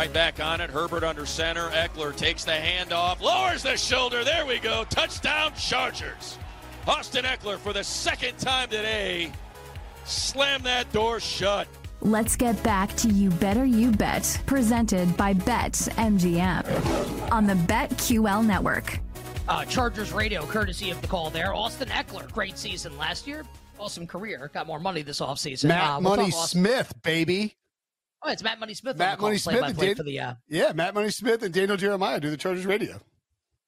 And 0.00 0.14
they're 0.14 0.22
right 0.22 0.34
back 0.36 0.40
on 0.44 0.60
it. 0.60 0.70
Herbert 0.70 1.04
under 1.04 1.26
center. 1.26 1.68
Ekeler 1.70 2.14
takes 2.14 2.44
the 2.44 2.52
handoff, 2.52 3.20
lowers 3.20 3.62
the 3.62 3.76
shoulder. 3.76 4.24
There 4.24 4.46
we 4.46 4.58
go. 4.58 4.84
Touchdown, 4.88 5.52
Chargers. 5.58 6.38
Austin 6.86 7.24
Ekeler 7.24 7.58
for 7.58 7.72
the 7.72 7.84
second 7.84 8.38
time 8.38 8.68
today. 8.68 9.32
Slam 10.04 10.62
that 10.62 10.90
door 10.92 11.20
shut. 11.20 11.68
Let's 12.00 12.34
get 12.34 12.60
back 12.62 12.94
to 12.96 13.08
You 13.08 13.30
Better 13.30 13.66
You 13.66 13.90
Bet, 13.90 14.40
presented 14.46 15.14
by 15.18 15.34
Bet 15.34 15.72
MGM 15.72 17.30
on 17.30 17.46
the 17.46 17.54
BetQL 17.54 18.44
network. 18.46 18.98
Uh, 19.48 19.64
Chargers 19.66 20.12
radio, 20.12 20.46
courtesy 20.46 20.90
of 20.90 21.00
the 21.02 21.08
call 21.08 21.28
there. 21.28 21.54
Austin 21.54 21.88
Ekeler, 21.88 22.30
great 22.32 22.56
season 22.56 22.96
last 22.96 23.26
year. 23.26 23.44
Awesome 23.78 24.06
career. 24.06 24.50
Got 24.54 24.66
more 24.66 24.80
money 24.80 25.02
this 25.02 25.20
offseason. 25.20 25.66
Matt 25.66 25.82
uh, 25.82 26.00
we'll 26.00 26.16
Money 26.16 26.30
Smith, 26.30 26.94
baby. 27.02 27.56
Oh, 28.22 28.30
it's 28.30 28.42
Matt 28.42 28.60
Money 28.60 28.74
Smith. 28.74 28.94
on 28.94 28.98
Matt 28.98 29.20
Money 29.20 29.38
Smith 29.38 29.54
and 29.56 29.64
play-by-play 29.64 29.86
Dan- 29.88 29.96
for 29.96 30.02
the 30.02 30.20
uh, 30.20 30.34
Yeah, 30.48 30.72
Matt 30.74 30.94
Money 30.94 31.10
Smith 31.10 31.42
and 31.42 31.54
Daniel 31.54 31.76
Jeremiah 31.76 32.20
do 32.20 32.30
the 32.30 32.36
Chargers 32.36 32.66
radio. 32.66 33.00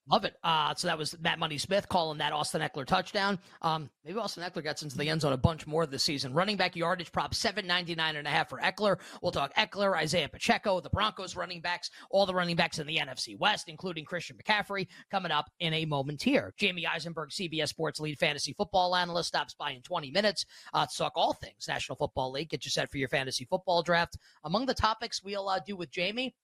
Love 0.09 0.25
it. 0.25 0.35
Uh, 0.43 0.75
so 0.75 0.87
that 0.89 0.97
was 0.97 1.15
Matt 1.21 1.39
Money 1.39 1.57
Smith 1.57 1.87
calling 1.87 2.17
that 2.17 2.33
Austin 2.33 2.61
Ekeler 2.61 2.85
touchdown. 2.85 3.39
Um, 3.61 3.89
maybe 4.03 4.19
Austin 4.19 4.43
Ekeler 4.43 4.61
gets 4.61 4.83
into 4.83 4.97
the 4.97 5.07
end 5.07 5.21
zone 5.21 5.31
a 5.31 5.37
bunch 5.37 5.65
more 5.65 5.85
this 5.85 6.03
season. 6.03 6.33
Running 6.33 6.57
back 6.57 6.75
yardage 6.75 7.09
prop 7.13 7.33
seven 7.33 7.65
ninety 7.65 7.95
nine 7.95 8.17
and 8.17 8.27
a 8.27 8.29
half 8.29 8.49
for 8.49 8.59
Ekeler. 8.59 8.97
We'll 9.21 9.31
talk 9.31 9.53
Ekeler, 9.55 9.95
Isaiah 9.95 10.27
Pacheco, 10.27 10.81
the 10.81 10.89
Broncos 10.89 11.37
running 11.37 11.61
backs, 11.61 11.89
all 12.09 12.25
the 12.25 12.33
running 12.33 12.57
backs 12.57 12.79
in 12.79 12.87
the 12.87 12.97
NFC 12.97 13.39
West, 13.39 13.69
including 13.69 14.03
Christian 14.03 14.35
McCaffrey, 14.35 14.87
coming 15.09 15.31
up 15.31 15.49
in 15.61 15.73
a 15.73 15.85
moment 15.85 16.21
here. 16.21 16.53
Jamey 16.59 16.85
Eisenberg, 16.85 17.29
CBS 17.29 17.69
Sports 17.69 18.01
lead 18.01 18.19
fantasy 18.19 18.51
football 18.51 18.97
analyst, 18.97 19.29
stops 19.29 19.53
by 19.53 19.71
in 19.71 19.81
twenty 19.83 20.11
minutes 20.11 20.45
uh, 20.73 20.85
to 20.85 20.97
talk 20.97 21.13
all 21.15 21.31
things 21.31 21.65
National 21.69 21.95
Football 21.95 22.33
League. 22.33 22.49
Get 22.49 22.65
you 22.65 22.71
set 22.71 22.91
for 22.91 22.97
your 22.97 23.07
fantasy 23.07 23.45
football 23.45 23.81
draft. 23.81 24.17
Among 24.43 24.65
the 24.65 24.73
topics 24.73 25.23
we'll 25.23 25.47
uh, 25.47 25.59
do 25.65 25.77
with 25.77 25.91
Jamie. 25.91 26.35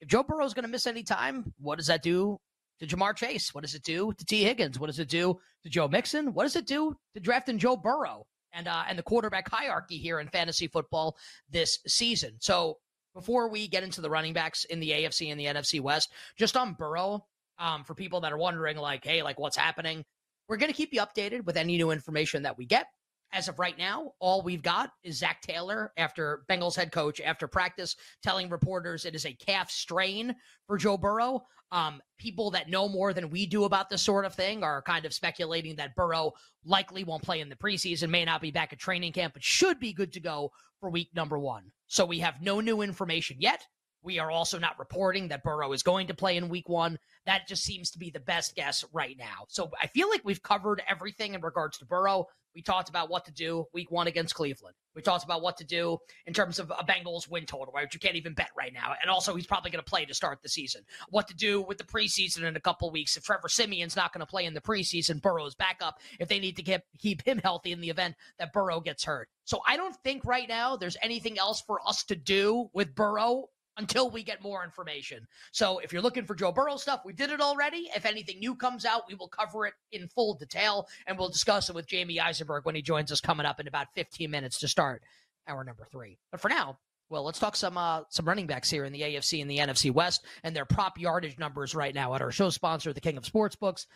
If 0.00 0.08
Joe 0.08 0.24
Burrow 0.24 0.44
is 0.44 0.54
going 0.54 0.64
to 0.64 0.70
miss 0.70 0.86
any 0.86 1.04
time, 1.04 1.52
what 1.58 1.78
does 1.78 1.88
that 1.88 2.02
do 2.02 2.40
to 2.80 2.86
Ja'Marr 2.86 3.16
Chase? 3.16 3.54
What 3.54 3.62
does 3.62 3.74
it 3.74 3.82
do 3.82 4.12
to 4.12 4.24
Tee 4.24 4.44
Higgins? 4.44 4.78
What 4.78 4.86
does 4.86 4.98
it 4.98 5.08
do 5.08 5.38
to 5.62 5.68
Joe 5.68 5.88
Mixon? 5.88 6.32
What 6.34 6.44
does 6.44 6.56
it 6.56 6.66
do 6.66 6.96
to 7.14 7.20
drafting 7.20 7.58
Joe 7.58 7.76
Burrow 7.76 8.26
and 8.52 8.68
uh, 8.68 8.84
and 8.88 8.98
the 8.98 9.02
quarterback 9.02 9.48
hierarchy 9.48 9.98
here 9.98 10.20
in 10.20 10.28
fantasy 10.28 10.68
football 10.68 11.16
this 11.50 11.78
season? 11.86 12.36
So 12.40 12.78
before 13.14 13.48
we 13.48 13.68
get 13.68 13.82
into 13.82 14.00
the 14.00 14.10
running 14.10 14.32
backs 14.32 14.64
in 14.64 14.80
the 14.80 14.90
AFC 14.90 15.30
and 15.30 15.40
the 15.40 15.46
NFC 15.46 15.80
West, 15.80 16.12
just 16.36 16.56
on 16.56 16.74
Burrow, 16.74 17.24
um, 17.58 17.84
for 17.84 17.94
people 17.94 18.20
that 18.20 18.32
are 18.32 18.38
wondering, 18.38 18.76
like, 18.76 19.04
hey, 19.04 19.22
like 19.22 19.38
what's 19.38 19.56
happening? 19.56 20.04
We're 20.48 20.56
going 20.56 20.70
to 20.70 20.76
keep 20.76 20.94
you 20.94 21.00
updated 21.00 21.44
with 21.44 21.56
any 21.56 21.76
new 21.76 21.90
information 21.90 22.44
that 22.44 22.56
we 22.56 22.64
get. 22.64 22.86
As 23.32 23.48
of 23.48 23.58
right 23.58 23.76
now, 23.76 24.12
all 24.20 24.42
we've 24.42 24.62
got 24.62 24.90
is 25.04 25.18
Zac 25.18 25.42
Taylor 25.42 25.92
after 25.96 26.44
Bengals 26.48 26.76
head 26.76 26.92
coach 26.92 27.20
after 27.20 27.46
practice 27.46 27.94
telling 28.22 28.48
reporters 28.48 29.04
it 29.04 29.14
is 29.14 29.26
a 29.26 29.34
calf 29.34 29.70
strain 29.70 30.34
for 30.66 30.78
Joe 30.78 30.96
Burrow. 30.96 31.42
Um, 31.70 32.00
people 32.18 32.50
that 32.52 32.70
know 32.70 32.88
more 32.88 33.12
than 33.12 33.28
we 33.28 33.44
do 33.44 33.64
about 33.64 33.90
this 33.90 34.00
sort 34.00 34.24
of 34.24 34.34
thing 34.34 34.64
are 34.64 34.80
kind 34.80 35.04
of 35.04 35.12
speculating 35.12 35.76
that 35.76 35.94
Burrow 35.94 36.32
likely 36.64 37.04
won't 37.04 37.22
play 37.22 37.40
in 37.40 37.50
the 37.50 37.56
preseason, 37.56 38.08
may 38.08 38.24
not 38.24 38.40
be 38.40 38.50
back 38.50 38.72
at 38.72 38.78
training 38.78 39.12
camp, 39.12 39.34
but 39.34 39.44
should 39.44 39.78
be 39.78 39.92
good 39.92 40.14
to 40.14 40.20
go 40.20 40.50
for 40.80 40.88
week 40.88 41.10
number 41.14 41.38
one. 41.38 41.70
So 41.86 42.06
we 42.06 42.20
have 42.20 42.40
no 42.40 42.60
new 42.60 42.80
information 42.80 43.36
yet. 43.40 43.66
We 44.08 44.20
are 44.20 44.30
also 44.30 44.58
not 44.58 44.78
reporting 44.78 45.28
that 45.28 45.42
Burrow 45.42 45.70
is 45.74 45.82
going 45.82 46.06
to 46.06 46.14
play 46.14 46.38
in 46.38 46.48
week 46.48 46.66
one. 46.66 46.98
That 47.26 47.46
just 47.46 47.62
seems 47.62 47.90
to 47.90 47.98
be 47.98 48.08
the 48.08 48.18
best 48.18 48.56
guess 48.56 48.82
right 48.90 49.14
now. 49.18 49.44
So 49.48 49.70
I 49.82 49.86
feel 49.88 50.08
like 50.08 50.22
we've 50.24 50.42
covered 50.42 50.80
everything 50.88 51.34
in 51.34 51.42
regards 51.42 51.76
to 51.76 51.84
Burrow. 51.84 52.26
We 52.54 52.62
talked 52.62 52.88
about 52.88 53.10
what 53.10 53.26
to 53.26 53.32
do 53.32 53.66
week 53.74 53.90
one 53.90 54.06
against 54.06 54.34
Cleveland. 54.34 54.76
We 54.96 55.02
talked 55.02 55.24
about 55.24 55.42
what 55.42 55.58
to 55.58 55.64
do 55.64 55.98
in 56.26 56.32
terms 56.32 56.58
of 56.58 56.70
a 56.70 56.84
Bengals 56.84 57.28
win 57.28 57.44
total, 57.44 57.70
right? 57.74 57.84
Which 57.84 57.92
you 57.92 58.00
can't 58.00 58.16
even 58.16 58.32
bet 58.32 58.48
right 58.56 58.72
now. 58.72 58.94
And 59.02 59.10
also, 59.10 59.36
he's 59.36 59.46
probably 59.46 59.70
going 59.70 59.84
to 59.84 59.88
play 59.88 60.06
to 60.06 60.14
start 60.14 60.38
the 60.42 60.48
season. 60.48 60.84
What 61.10 61.28
to 61.28 61.34
do 61.34 61.60
with 61.60 61.76
the 61.76 61.84
preseason 61.84 62.44
in 62.44 62.56
a 62.56 62.60
couple 62.60 62.90
weeks. 62.90 63.18
If 63.18 63.24
Trevor 63.24 63.50
Siemian's 63.50 63.94
not 63.94 64.14
going 64.14 64.20
to 64.20 64.26
play 64.26 64.46
in 64.46 64.54
the 64.54 64.60
preseason, 64.62 65.20
Burrow's 65.20 65.54
backup, 65.54 66.00
if 66.18 66.28
they 66.28 66.38
need 66.38 66.56
to 66.56 66.62
keep, 66.62 66.80
keep 66.98 67.22
him 67.22 67.42
healthy 67.44 67.72
in 67.72 67.82
the 67.82 67.90
event 67.90 68.14
that 68.38 68.54
Burrow 68.54 68.80
gets 68.80 69.04
hurt. 69.04 69.28
So 69.44 69.60
I 69.66 69.76
don't 69.76 69.94
think 70.02 70.24
right 70.24 70.48
now 70.48 70.76
there's 70.76 70.96
anything 71.02 71.38
else 71.38 71.60
for 71.60 71.86
us 71.86 72.04
to 72.04 72.16
do 72.16 72.70
with 72.72 72.94
Burrow 72.94 73.50
until 73.78 74.10
we 74.10 74.22
get 74.22 74.42
more 74.42 74.64
information. 74.64 75.26
So 75.52 75.78
if 75.78 75.92
you're 75.92 76.02
looking 76.02 76.26
for 76.26 76.34
Joe 76.34 76.52
Burrow 76.52 76.76
stuff, 76.76 77.02
we 77.04 77.12
did 77.12 77.30
it 77.30 77.40
already. 77.40 77.88
If 77.94 78.04
anything 78.04 78.40
new 78.40 78.54
comes 78.54 78.84
out, 78.84 79.02
we 79.08 79.14
will 79.14 79.28
cover 79.28 79.66
it 79.66 79.74
in 79.92 80.08
full 80.08 80.34
detail 80.34 80.86
and 81.06 81.16
we'll 81.16 81.30
discuss 81.30 81.68
it 81.68 81.74
with 81.74 81.86
Jamey 81.86 82.20
Eisenberg 82.20 82.64
when 82.64 82.74
he 82.74 82.82
joins 82.82 83.10
us 83.12 83.20
coming 83.20 83.46
up 83.46 83.60
in 83.60 83.68
about 83.68 83.86
15 83.94 84.30
minutes 84.30 84.58
to 84.60 84.68
start 84.68 85.02
hour 85.48 85.64
number 85.64 85.86
three. 85.90 86.18
But 86.30 86.40
for 86.40 86.48
now, 86.48 86.78
well, 87.10 87.24
let's 87.24 87.38
talk 87.38 87.56
some 87.56 87.78
uh, 87.78 88.02
some 88.10 88.26
running 88.28 88.46
backs 88.46 88.70
here 88.70 88.84
in 88.84 88.92
the 88.92 89.00
AFC 89.00 89.40
and 89.40 89.50
the 89.50 89.58
NFC 89.58 89.90
West 89.90 90.26
and 90.44 90.54
their 90.54 90.66
prop 90.66 90.98
yardage 90.98 91.38
numbers 91.38 91.74
right 91.74 91.94
now 91.94 92.14
at 92.14 92.20
our 92.20 92.30
show 92.30 92.50
sponsor, 92.50 92.92
the 92.92 93.00
King 93.00 93.16
of 93.16 93.24
Sportsbooks, 93.24 93.86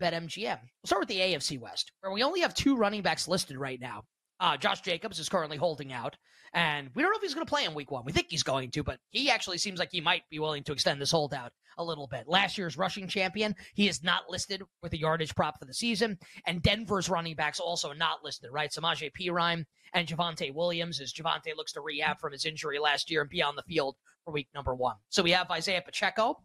BetMGM. 0.00 0.60
We'll 0.60 0.86
start 0.86 1.00
with 1.00 1.08
the 1.08 1.18
AFC 1.18 1.58
West, 1.58 1.90
where 2.00 2.12
we 2.12 2.22
only 2.22 2.40
have 2.40 2.54
two 2.54 2.76
running 2.76 3.02
backs 3.02 3.26
listed 3.26 3.56
right 3.56 3.80
now. 3.80 4.04
Uh, 4.42 4.56
Josh 4.56 4.80
Jacobs 4.80 5.20
is 5.20 5.28
currently 5.28 5.56
holding 5.56 5.92
out, 5.92 6.16
and 6.52 6.90
we 6.96 7.02
don't 7.02 7.12
know 7.12 7.16
if 7.16 7.22
he's 7.22 7.32
going 7.32 7.46
to 7.46 7.48
play 7.48 7.64
in 7.64 7.74
week 7.74 7.92
one. 7.92 8.04
We 8.04 8.10
think 8.10 8.26
he's 8.28 8.42
going 8.42 8.72
to, 8.72 8.82
but 8.82 8.98
he 9.10 9.30
actually 9.30 9.58
seems 9.58 9.78
like 9.78 9.90
he 9.92 10.00
might 10.00 10.24
be 10.30 10.40
willing 10.40 10.64
to 10.64 10.72
extend 10.72 11.00
this 11.00 11.12
holdout 11.12 11.52
a 11.78 11.84
little 11.84 12.08
bit. 12.08 12.26
Last 12.26 12.58
year's 12.58 12.76
rushing 12.76 13.06
champion, 13.06 13.54
he 13.74 13.88
is 13.88 14.02
not 14.02 14.22
listed 14.28 14.64
with 14.82 14.94
a 14.94 14.98
yardage 14.98 15.32
prop 15.36 15.60
for 15.60 15.64
the 15.64 15.72
season, 15.72 16.18
and 16.44 16.60
Denver's 16.60 17.08
running 17.08 17.36
backs 17.36 17.60
also 17.60 17.92
not 17.92 18.24
listed, 18.24 18.50
right? 18.52 18.72
Samaje 18.72 19.12
Perine 19.12 19.64
and 19.94 20.08
Javonte 20.08 20.52
Williams 20.52 21.00
as 21.00 21.12
Javonte 21.12 21.56
looks 21.56 21.72
to 21.74 21.80
rehab 21.80 22.18
from 22.18 22.32
his 22.32 22.44
injury 22.44 22.80
last 22.80 23.12
year 23.12 23.20
and 23.20 23.30
be 23.30 23.44
on 23.44 23.54
the 23.54 23.62
field 23.62 23.94
for 24.24 24.32
week 24.32 24.48
number 24.56 24.74
one. 24.74 24.96
So 25.08 25.22
we 25.22 25.30
have 25.30 25.52
Isaiah 25.52 25.82
Pacheco, 25.82 26.42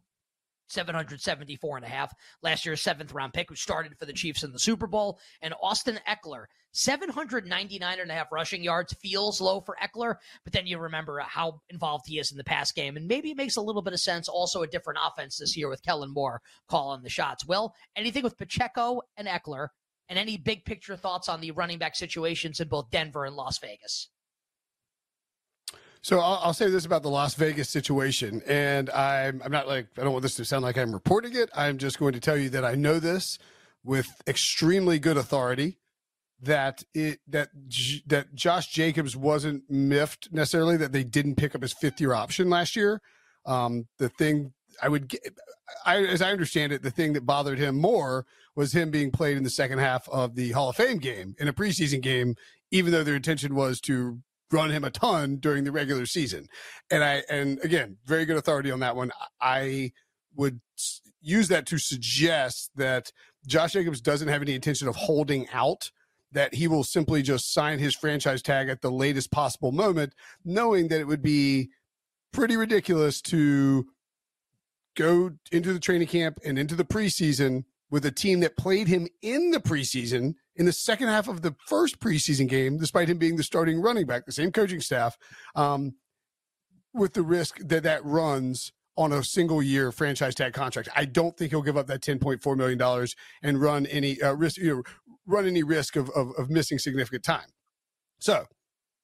774 0.67 1.77
and 1.77 1.85
a 1.85 1.89
half. 1.89 2.13
Last 2.41 2.65
year's 2.65 2.81
seventh 2.81 3.13
round 3.13 3.33
pick 3.33 3.49
who 3.49 3.55
started 3.55 3.97
for 3.97 4.05
the 4.05 4.13
Chiefs 4.13 4.43
in 4.43 4.51
the 4.51 4.59
Super 4.59 4.87
Bowl. 4.87 5.19
And 5.41 5.53
Austin 5.61 5.99
Ekeler, 6.07 6.45
799 6.73 7.99
and 7.99 8.11
a 8.11 8.13
half 8.13 8.31
rushing 8.31 8.63
yards 8.63 8.93
feels 9.01 9.41
low 9.41 9.61
for 9.61 9.75
Ekeler, 9.81 10.15
but 10.43 10.53
then 10.53 10.67
you 10.67 10.77
remember 10.77 11.19
how 11.19 11.61
involved 11.69 12.05
he 12.07 12.19
is 12.19 12.31
in 12.31 12.37
the 12.37 12.43
pass 12.43 12.71
game. 12.71 12.97
And 12.97 13.07
maybe 13.07 13.31
it 13.31 13.37
makes 13.37 13.55
a 13.55 13.61
little 13.61 13.81
bit 13.81 13.93
of 13.93 13.99
sense. 13.99 14.27
Also, 14.27 14.61
a 14.61 14.67
different 14.67 14.99
offense 15.03 15.37
this 15.37 15.57
year 15.57 15.69
with 15.69 15.83
Kellen 15.83 16.13
Moore 16.13 16.41
calling 16.67 17.01
the 17.01 17.09
shots. 17.09 17.47
Well, 17.47 17.73
anything 17.95 18.23
with 18.23 18.37
Pacheco 18.37 19.01
and 19.15 19.27
Ekeler, 19.27 19.69
and 20.09 20.17
any 20.17 20.37
big 20.37 20.63
picture 20.65 20.95
thoughts 20.95 21.27
on 21.27 21.41
the 21.41 21.51
running 21.51 21.79
back 21.79 21.95
situations 21.95 22.59
in 22.59 22.67
both 22.67 22.89
Denver 22.91 23.25
and 23.25 23.35
Las 23.35 23.59
Vegas? 23.59 24.09
So 26.01 26.19
I'll, 26.19 26.39
I'll, 26.44 26.53
say 26.53 26.69
this 26.69 26.85
about 26.85 27.03
the 27.03 27.09
Las 27.09 27.35
Vegas 27.35 27.69
situation, 27.69 28.41
and 28.47 28.89
I'm 28.91 29.41
I'm 29.44 29.51
not 29.51 29.67
like 29.67 29.88
I 29.97 30.03
don't 30.03 30.11
want 30.11 30.23
this 30.23 30.35
to 30.35 30.45
sound 30.45 30.63
like 30.63 30.77
I'm 30.77 30.94
reporting 30.94 31.35
it. 31.35 31.49
I'm 31.55 31.77
just 31.77 31.99
going 31.99 32.13
to 32.13 32.19
tell 32.19 32.38
you 32.38 32.49
that 32.49 32.63
I 32.63 32.75
know 32.75 32.99
this 32.99 33.38
with 33.83 34.07
extremely 34.27 34.99
good 34.99 35.17
authority 35.17 35.79
that 36.41 36.83
it 36.94 37.19
that 37.27 37.49
that 38.05 38.35
Josh 38.35 38.67
Jacobs 38.67 39.15
wasn't 39.15 39.63
miffed 39.69 40.29
necessarily 40.31 40.77
that 40.77 40.91
they 40.91 41.03
didn't 41.03 41.35
pick 41.35 41.55
up 41.55 41.61
his 41.61 41.73
fifth 41.73 41.99
year 41.99 42.13
option 42.13 42.49
last 42.49 42.75
year. 42.75 43.01
Um, 43.45 43.88
the 43.97 44.09
thing 44.09 44.53
I 44.81 44.89
would 44.89 45.07
get, 45.07 45.21
I, 45.85 46.03
as 46.03 46.21
I 46.21 46.31
understand 46.31 46.73
it, 46.73 46.83
the 46.83 46.91
thing 46.91 47.13
that 47.13 47.25
bothered 47.25 47.57
him 47.57 47.75
more 47.75 48.25
was 48.55 48.73
him 48.73 48.91
being 48.91 49.11
played 49.11 49.38
in 49.38 49.44
the 49.44 49.49
second 49.49 49.79
half 49.79 50.07
of 50.09 50.35
the 50.35 50.51
Hall 50.51 50.69
of 50.69 50.75
Fame 50.75 50.97
game 50.97 51.35
in 51.39 51.47
a 51.47 51.53
preseason 51.53 52.01
game, 52.01 52.35
even 52.71 52.91
though 52.91 53.03
their 53.03 53.15
intention 53.15 53.55
was 53.55 53.79
to 53.81 54.19
run 54.51 54.71
him 54.71 54.83
a 54.83 54.89
ton 54.89 55.38
during 55.38 55.63
the 55.63 55.71
regular 55.71 56.05
season. 56.05 56.47
And 56.89 57.03
I, 57.03 57.23
and 57.29 57.59
again, 57.63 57.97
very 58.05 58.25
good 58.25 58.38
authority 58.38 58.71
on 58.71 58.79
that 58.79 58.95
one. 58.95 59.11
I 59.41 59.91
would 60.35 60.61
use 61.21 61.47
that 61.49 61.65
to 61.67 61.77
suggest 61.77 62.71
that 62.75 63.11
Josh 63.45 63.73
Jacobs 63.73 64.01
doesn't 64.01 64.27
have 64.27 64.41
any 64.41 64.55
intention 64.55 64.88
of 64.88 64.95
holding 64.95 65.47
out 65.51 65.91
that 66.31 66.53
he 66.53 66.67
will 66.67 66.83
simply 66.83 67.21
just 67.21 67.53
sign 67.53 67.79
his 67.79 67.95
franchise 67.95 68.41
tag 68.41 68.69
at 68.69 68.81
the 68.81 68.91
latest 68.91 69.31
possible 69.31 69.71
moment, 69.71 70.13
knowing 70.44 70.89
that 70.89 70.99
it 70.99 71.07
would 71.07 71.21
be 71.21 71.69
pretty 72.33 72.57
ridiculous 72.57 73.21
to 73.21 73.88
go 74.95 75.31
into 75.51 75.73
the 75.73 75.79
training 75.79 76.07
camp 76.07 76.39
and 76.44 76.59
into 76.59 76.75
the 76.75 76.83
preseason 76.83 77.63
with 77.89 78.05
a 78.05 78.11
team 78.11 78.39
that 78.41 78.57
played 78.57 78.87
him 78.87 79.07
in 79.21 79.51
the 79.51 79.59
preseason 79.59 80.35
in 80.55 80.65
the 80.65 80.73
second 80.73 81.07
half 81.07 81.27
of 81.27 81.41
the 81.41 81.55
first 81.67 81.99
preseason 81.99 82.47
game, 82.47 82.77
despite 82.77 83.09
him 83.09 83.17
being 83.17 83.35
the 83.35 83.43
starting 83.43 83.81
running 83.81 84.05
back, 84.05 84.25
the 84.25 84.31
same 84.31 84.51
coaching 84.51 84.81
staff, 84.81 85.17
um, 85.55 85.93
with 86.93 87.13
the 87.13 87.21
risk 87.21 87.59
that 87.59 87.83
that 87.83 88.03
runs 88.03 88.71
on 88.97 89.13
a 89.13 89.23
single 89.23 89.61
year 89.61 89.91
franchise 89.91 90.33
tag 90.33 90.53
contract. 90.53 90.89
I 90.95 91.05
don't 91.05 91.37
think 91.37 91.51
he'll 91.51 91.61
give 91.61 91.77
up 91.77 91.87
that 91.87 92.01
$10.4 92.01 92.57
million 92.57 93.07
and 93.43 93.61
run 93.61 93.85
any 93.85 94.21
uh, 94.21 94.33
risk, 94.33 94.57
you 94.57 94.77
know, 94.77 94.83
run 95.27 95.45
any 95.45 95.63
risk 95.63 95.95
of, 95.95 96.09
of, 96.09 96.31
of 96.37 96.49
missing 96.49 96.79
significant 96.79 97.23
time. 97.23 97.47
So, 98.19 98.45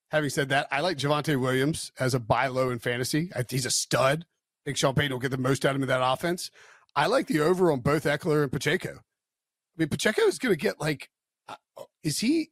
having 0.09 0.31
said 0.31 0.49
that, 0.49 0.67
I 0.71 0.81
like 0.81 0.97
Javonte 0.97 1.39
Williams 1.39 1.91
as 1.99 2.15
a 2.15 2.19
buy 2.19 2.47
low 2.47 2.71
in 2.71 2.79
fantasy. 2.79 3.29
I, 3.35 3.45
he's 3.47 3.67
a 3.67 3.71
stud. 3.71 4.25
I 4.25 4.61
think 4.65 4.77
Sean 4.77 4.95
Payton 4.95 5.11
will 5.11 5.19
get 5.19 5.31
the 5.31 5.37
most 5.37 5.65
out 5.65 5.71
of 5.71 5.75
him 5.75 5.83
in 5.83 5.89
that 5.89 6.01
offense. 6.03 6.49
I 6.95 7.07
like 7.07 7.27
the 7.27 7.39
over 7.39 7.71
on 7.71 7.79
both 7.79 8.03
Ekeler 8.03 8.43
and 8.43 8.51
Pacheco. 8.51 8.91
I 8.91 9.75
mean, 9.77 9.89
Pacheco 9.89 10.21
is 10.23 10.37
going 10.37 10.53
to 10.53 10.59
get 10.59 10.79
like, 10.79 11.09
uh, 11.49 11.55
is 12.03 12.19
he? 12.19 12.51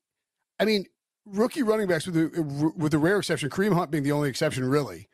I 0.59 0.65
mean, 0.65 0.85
rookie 1.25 1.63
running 1.63 1.87
backs 1.87 2.05
with 2.05 2.15
the 2.15 2.73
with 2.75 2.91
the 2.91 2.97
rare 2.97 3.19
exception, 3.19 3.49
Kareem 3.49 3.73
Hunt 3.73 3.91
being 3.91 4.03
the 4.03 4.11
only 4.11 4.29
exception, 4.29 4.65
really. 4.65 5.07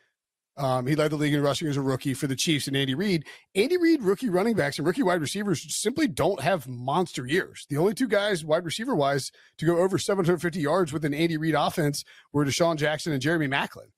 Um, 0.57 0.87
he 0.87 0.95
led 0.95 1.11
the 1.11 1.17
league 1.17 1.35
in 1.35 1.43
rushing 1.43 1.67
as 1.67 1.77
a 1.77 1.81
rookie 1.81 2.15
for 2.15 2.25
the 2.25 2.35
Chiefs 2.35 2.67
and 2.67 2.75
Andy 2.75 2.95
Reid. 2.95 3.25
Andy 3.53 3.77
Reid, 3.77 4.01
rookie 4.01 4.29
running 4.29 4.55
backs 4.55 4.79
and 4.79 4.87
rookie 4.87 5.03
wide 5.03 5.21
receivers 5.21 5.63
simply 5.75 6.07
don't 6.07 6.41
have 6.41 6.67
monster 6.67 7.27
years. 7.27 7.67
The 7.69 7.77
only 7.77 7.93
two 7.93 8.07
guys, 8.07 8.43
wide 8.43 8.65
receiver 8.65 8.95
wise, 8.95 9.31
to 9.59 9.65
go 9.67 9.77
over 9.77 9.99
750 9.99 10.59
yards 10.59 10.91
with 10.91 11.05
an 11.05 11.13
Andy 11.13 11.37
Reid 11.37 11.53
offense 11.53 12.03
were 12.33 12.43
DeSean 12.43 12.77
Jackson 12.77 13.13
and 13.13 13.21
Jeremy 13.21 13.47
Maclin. 13.47 13.91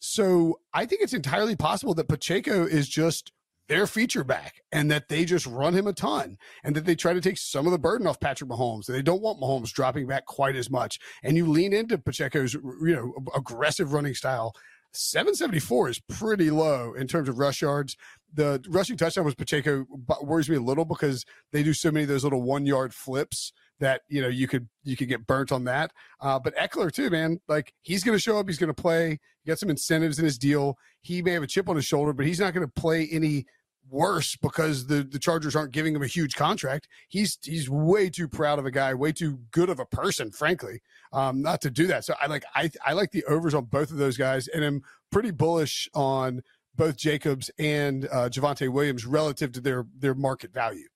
So 0.00 0.58
I 0.74 0.84
think 0.84 1.00
it's 1.00 1.14
entirely 1.14 1.56
possible 1.56 1.94
that 1.94 2.08
Pacheco 2.08 2.66
is 2.66 2.88
just 2.88 3.32
their 3.68 3.86
feature 3.86 4.24
back 4.24 4.62
and 4.72 4.90
that 4.90 5.08
they 5.08 5.24
just 5.24 5.46
run 5.46 5.74
him 5.74 5.86
a 5.86 5.92
ton 5.92 6.36
and 6.64 6.74
that 6.74 6.84
they 6.84 6.94
try 6.94 7.12
to 7.12 7.20
take 7.20 7.38
some 7.38 7.66
of 7.66 7.72
the 7.72 7.78
burden 7.78 8.06
off 8.06 8.20
Patrick 8.20 8.50
Mahomes. 8.50 8.86
They 8.86 9.02
don't 9.02 9.22
want 9.22 9.40
Mahomes 9.40 9.72
dropping 9.72 10.06
back 10.06 10.26
quite 10.26 10.56
as 10.56 10.70
much. 10.70 10.98
And 11.22 11.36
you 11.36 11.46
lean 11.46 11.72
into 11.72 11.98
Pacheco's, 11.98 12.54
you 12.54 12.94
know, 12.94 13.14
aggressive 13.34 13.92
running 13.92 14.14
style 14.14 14.54
774 14.94 15.88
is 15.88 16.00
pretty 16.00 16.50
low 16.50 16.92
in 16.94 17.06
terms 17.06 17.28
of 17.28 17.38
rush 17.38 17.62
yards. 17.62 17.96
The 18.34 18.62
rushing 18.68 18.96
touchdown 18.96 19.24
was 19.24 19.34
Pacheco 19.34 19.86
worries 20.22 20.48
me 20.48 20.56
a 20.56 20.60
little 20.60 20.84
because 20.84 21.24
they 21.52 21.62
do 21.62 21.72
so 21.72 21.90
many 21.90 22.04
of 22.04 22.08
those 22.08 22.24
little 22.24 22.42
one 22.42 22.66
yard 22.66 22.94
flips 22.94 23.52
that 23.82 24.02
you 24.08 24.22
know 24.22 24.28
you 24.28 24.48
could 24.48 24.68
you 24.84 24.96
could 24.96 25.08
get 25.08 25.26
burnt 25.26 25.52
on 25.52 25.64
that. 25.64 25.92
Uh, 26.20 26.38
but 26.38 26.56
Ekeler 26.56 26.90
too, 26.90 27.10
man, 27.10 27.40
like 27.48 27.74
he's 27.82 28.02
going 28.02 28.16
to 28.16 28.22
show 28.22 28.38
up, 28.38 28.48
he's 28.48 28.58
going 28.58 28.72
to 28.72 28.82
play. 28.82 29.18
He 29.42 29.48
got 29.48 29.58
some 29.58 29.70
incentives 29.70 30.18
in 30.18 30.24
his 30.24 30.38
deal. 30.38 30.78
He 31.02 31.20
may 31.20 31.32
have 31.32 31.42
a 31.42 31.48
chip 31.48 31.68
on 31.68 31.76
his 31.76 31.84
shoulder, 31.84 32.12
but 32.12 32.24
he's 32.24 32.40
not 32.40 32.54
going 32.54 32.66
to 32.66 32.72
play 32.72 33.08
any 33.10 33.44
worse 33.90 34.36
because 34.36 34.86
the 34.86 35.02
the 35.02 35.18
Chargers 35.18 35.56
aren't 35.56 35.72
giving 35.72 35.94
him 35.94 36.02
a 36.02 36.06
huge 36.06 36.34
contract. 36.34 36.88
He's 37.08 37.38
he's 37.42 37.68
way 37.68 38.08
too 38.08 38.28
proud 38.28 38.58
of 38.58 38.66
a 38.66 38.70
guy, 38.70 38.94
way 38.94 39.12
too 39.12 39.40
good 39.50 39.68
of 39.68 39.80
a 39.80 39.86
person, 39.86 40.30
frankly, 40.30 40.80
um, 41.12 41.42
not 41.42 41.60
to 41.62 41.70
do 41.70 41.86
that. 41.88 42.04
So 42.04 42.14
I 42.20 42.26
like 42.26 42.44
I 42.54 42.70
I 42.86 42.92
like 42.92 43.10
the 43.10 43.24
overs 43.24 43.54
on 43.54 43.64
both 43.64 43.90
of 43.90 43.98
those 43.98 44.16
guys, 44.16 44.48
and 44.48 44.64
I'm 44.64 44.82
pretty 45.10 45.32
bullish 45.32 45.88
on 45.94 46.42
both 46.74 46.96
Jacobs 46.96 47.50
and 47.58 48.06
uh, 48.06 48.28
Javonte 48.28 48.68
Williams 48.70 49.04
relative 49.04 49.52
to 49.52 49.60
their 49.60 49.86
their 49.98 50.14
market 50.14 50.52
value. 50.52 50.86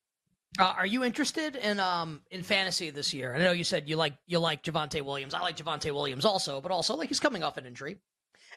Uh, 0.59 0.75
are 0.77 0.87
you 0.87 1.05
interested 1.05 1.57
in 1.57 1.79
um 1.81 2.23
in 2.31 2.43
fantasy 2.43 2.91
this 2.91 3.13
year? 3.13 3.35
I 3.35 3.39
know 3.39 3.53
you 3.53 3.65
said 3.65 3.89
you 3.89 3.97
like 3.97 4.15
you 4.27 4.39
like 4.39 4.63
Javonte 4.63 5.03
Williams. 5.03 5.35
I 5.35 5.41
like 5.41 5.57
Javonte 5.57 5.93
Williams 5.93 6.25
also, 6.25 6.61
but 6.61 6.73
also 6.73 6.97
like 6.97 7.09
he's 7.09 7.21
coming 7.21 7.43
off 7.43 7.57
an 7.57 7.67
injury, 7.67 7.99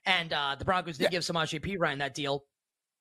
and 0.05 0.31
uh, 0.31 0.55
the 0.57 0.65
Broncos 0.65 0.97
did 0.97 1.05
yeah. 1.05 1.09
give 1.09 1.23
Samaje 1.23 1.59
Perine 1.59 1.99
that 1.99 2.13
deal 2.13 2.45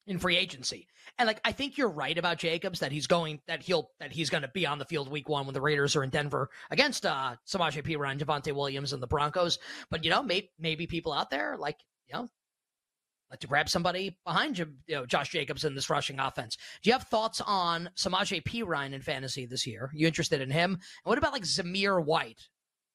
in 0.08 0.18
free 0.18 0.36
agency. 0.36 0.88
And 1.18 1.26
like 1.26 1.40
I 1.44 1.52
think 1.52 1.78
you're 1.78 1.90
right 1.90 2.16
about 2.16 2.38
Jacobs 2.38 2.80
that 2.80 2.90
he's 2.90 3.06
going 3.06 3.40
that 3.46 3.62
he'll 3.62 3.90
that 4.00 4.10
he's 4.10 4.30
going 4.30 4.42
to 4.42 4.48
be 4.48 4.66
on 4.66 4.78
the 4.78 4.84
field 4.84 5.10
week 5.10 5.28
one 5.28 5.46
when 5.46 5.54
the 5.54 5.60
Raiders 5.60 5.94
are 5.94 6.02
in 6.02 6.10
Denver 6.10 6.50
against 6.70 7.06
uh 7.06 7.36
Samaje 7.46 7.84
Perine, 7.84 8.18
Javonte 8.18 8.52
Williams, 8.52 8.92
and 8.92 9.02
the 9.02 9.06
Broncos. 9.06 9.58
But 9.90 10.04
you 10.04 10.10
know, 10.10 10.22
maybe 10.22 10.50
maybe 10.58 10.86
people 10.86 11.12
out 11.12 11.30
there 11.30 11.56
like 11.56 11.78
you 12.06 12.14
know 12.14 12.28
like 13.30 13.40
to 13.40 13.46
grab 13.46 13.68
somebody 13.68 14.16
behind 14.24 14.58
you, 14.58 14.66
you 14.86 14.94
know, 14.96 15.06
Josh 15.06 15.30
Jacobs 15.30 15.64
in 15.64 15.74
this 15.74 15.90
rushing 15.90 16.18
offense. 16.18 16.56
Do 16.82 16.88
you 16.88 16.94
have 16.94 17.04
thoughts 17.04 17.42
on 17.44 17.90
Samaje 17.96 18.42
Perine 18.42 18.92
in 18.92 19.02
fantasy 19.02 19.46
this 19.46 19.66
year? 19.66 19.90
You 19.92 20.06
interested 20.06 20.40
in 20.40 20.50
him? 20.50 20.72
And 20.72 20.80
what 21.04 21.18
about 21.18 21.32
like 21.32 21.42
Zamir 21.42 22.04
White? 22.04 22.48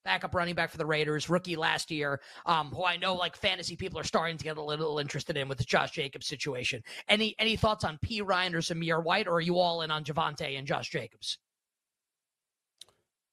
backup 0.04 0.36
running 0.36 0.56
back 0.56 0.70
for 0.70 0.78
the 0.78 0.86
Raiders, 0.86 1.30
rookie 1.30 1.56
last 1.56 1.90
year, 1.90 2.20
um, 2.46 2.70
who 2.72 2.84
I 2.84 2.98
know 2.98 3.16
like 3.16 3.36
fantasy 3.36 3.76
people 3.76 4.00
are 4.00 4.04
starting 4.04 4.38
to 4.38 4.44
get 4.44 4.58
a 4.58 4.62
little 4.62 5.00
interested 5.00 5.38
in 5.38 5.48
with 5.48 5.58
the 5.58 5.64
Josh 5.64 5.92
Jacobs 5.92 6.28
situation. 6.28 6.84
Any 7.08 7.36
any 7.40 7.56
thoughts 7.56 7.84
on 7.84 7.98
Perine 8.06 8.54
or 8.54 8.60
Zamir 8.60 9.04
White, 9.04 9.28
or 9.28 9.36
are 9.36 9.42
you 9.42 9.58
all 9.58 9.82
in 9.82 9.92
on 9.92 10.04
Javonte 10.04 10.58
and 10.58 10.68
Josh 10.68 10.90
Jacobs? 10.90 11.38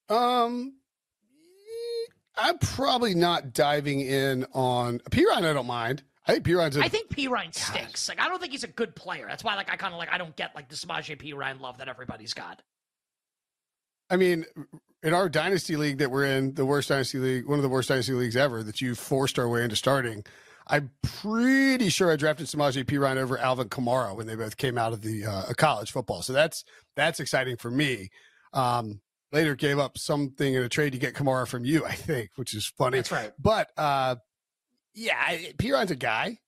Um, 0.08 0.75
I'm 2.37 2.58
probably 2.58 3.14
not 3.14 3.52
diving 3.52 4.00
in 4.00 4.47
on 4.52 4.99
Perine. 5.11 5.44
I 5.44 5.52
don't 5.52 5.67
mind. 5.67 6.02
I 6.26 6.32
think 6.34 6.44
Perine's. 6.44 6.76
A, 6.76 6.81
I 6.82 6.88
think 6.88 7.08
Perine 7.08 7.55
stinks. 7.55 8.08
Like 8.08 8.20
I 8.20 8.28
don't 8.28 8.40
think 8.40 8.52
he's 8.52 8.64
a 8.64 8.69
good 8.69 8.94
player. 8.94 9.26
That's 9.28 9.43
why 9.43 9.55
like 9.56 9.72
I 9.72 9.76
kind 9.76 9.94
of 9.94 9.99
like 9.99 10.12
I 10.12 10.19
don't 10.19 10.37
get 10.37 10.54
like 10.54 10.68
the 10.68 10.76
Samaje 10.76 11.16
Perine 11.21 11.61
love 11.61 11.78
that 11.78 11.88
everybody's 11.88 12.35
got. 12.35 12.62
I 14.11 14.16
mean, 14.16 14.45
in 15.02 15.14
our 15.14 15.28
dynasty 15.28 15.76
league 15.76 15.99
that 15.99 16.11
we're 16.11 16.25
in, 16.25 16.54
the 16.54 16.66
worst 16.66 16.88
dynasty 16.88 17.18
league, 17.18 17.47
one 17.47 17.59
of 17.59 17.62
the 17.62 17.68
worst 17.68 17.88
dynasty 17.88 18.12
leagues 18.12 18.37
ever 18.37 18.62
that 18.62 18.80
you 18.80 18.95
forced 18.95 19.38
our 19.38 19.49
way 19.49 19.62
into 19.62 19.76
starting. 19.76 20.25
I'm 20.66 20.90
pretty 21.02 21.88
sure 21.88 22.12
I 22.12 22.16
drafted 22.16 22.47
Samaje 22.47 22.85
Perine 22.85 23.16
over 23.16 23.38
Alvin 23.38 23.68
Kamara 23.68 24.14
when 24.14 24.26
they 24.26 24.37
both 24.37 24.56
came 24.56 24.78
out 24.78 24.92
of 24.92 25.02
the 25.02 25.26
uh, 25.26 25.52
college 25.56 25.90
football. 25.90 26.23
So 26.23 26.33
that's 26.33 26.64
that's 26.97 27.18
exciting 27.18 27.56
for 27.56 27.71
me. 27.71 28.11
Um, 28.52 29.00
later 29.33 29.54
gave 29.54 29.78
up 29.78 29.97
something 29.97 30.54
in 30.54 30.62
a 30.62 30.68
trade 30.68 30.92
to 30.92 30.99
get 30.99 31.14
Kamara 31.14 31.47
from 31.47 31.64
you, 31.64 31.85
I 31.87 31.95
think, 31.95 32.30
which 32.37 32.54
is 32.54 32.66
funny. 32.66 32.99
That's 32.99 33.12
right. 33.12 33.33
But 33.38 33.71
uh, 33.76 34.16
yeah, 35.00 35.37
Perine's 35.57 35.90
a 35.90 35.97
guy. 35.97 36.38